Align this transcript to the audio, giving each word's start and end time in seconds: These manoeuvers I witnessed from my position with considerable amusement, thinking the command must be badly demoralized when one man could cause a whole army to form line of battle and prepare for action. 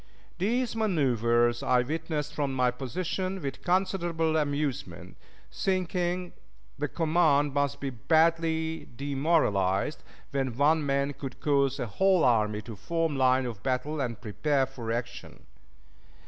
These 0.39 0.75
manoeuvers 0.75 1.61
I 1.61 1.83
witnessed 1.83 2.33
from 2.33 2.55
my 2.55 2.71
position 2.71 3.39
with 3.39 3.61
considerable 3.63 4.35
amusement, 4.35 5.15
thinking 5.51 6.33
the 6.79 6.87
command 6.87 7.53
must 7.53 7.79
be 7.79 7.91
badly 7.91 8.89
demoralized 8.95 10.01
when 10.31 10.57
one 10.57 10.83
man 10.83 11.13
could 11.13 11.39
cause 11.39 11.77
a 11.79 11.85
whole 11.85 12.23
army 12.23 12.63
to 12.63 12.75
form 12.75 13.15
line 13.15 13.45
of 13.45 13.61
battle 13.61 14.01
and 14.01 14.19
prepare 14.19 14.65
for 14.65 14.91
action. 14.91 15.45